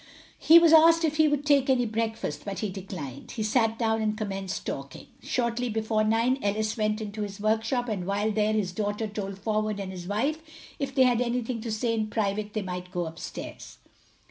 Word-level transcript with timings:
He 0.39 0.57
was 0.57 0.73
asked 0.73 1.05
if 1.05 1.17
he 1.17 1.27
would 1.27 1.45
take 1.45 1.69
any 1.69 1.85
breakfast, 1.85 2.41
but 2.43 2.57
he 2.57 2.69
declined. 2.69 3.29
He 3.33 3.43
sat 3.43 3.77
down 3.77 4.01
and 4.01 4.17
commenced 4.17 4.65
talking. 4.65 5.05
Shortly 5.21 5.69
before 5.69 6.03
nine 6.03 6.39
Ellis 6.41 6.75
went 6.75 7.01
into 7.01 7.21
his 7.21 7.39
workshop, 7.39 7.87
and 7.87 8.07
while 8.07 8.31
there 8.31 8.53
his 8.53 8.71
daughter 8.71 9.05
told 9.05 9.37
Forward 9.37 9.79
and 9.79 9.91
his 9.91 10.07
wife 10.07 10.39
if 10.79 10.95
they 10.95 11.03
had 11.03 11.21
anything 11.21 11.61
to 11.61 11.71
say 11.71 11.93
in 11.93 12.07
private 12.07 12.53
they 12.53 12.63
might 12.63 12.89
go 12.89 13.05
up 13.05 13.19
stairs. 13.19 13.77